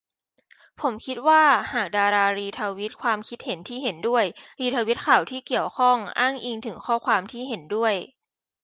[0.79, 1.43] ผมคิดว่า
[1.73, 4.25] หากดารารีทวีตความคิดเห็นที่เห็นด้วย
[4.59, 7.95] รีทวีตข่าวที่เกี่ยวข้อง อ้างอิงถึงข้อความที่เห็นด้วย